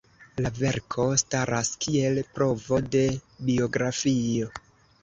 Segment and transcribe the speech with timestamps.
[0.45, 3.05] La verko statas kiel provo de
[3.53, 4.53] biografio.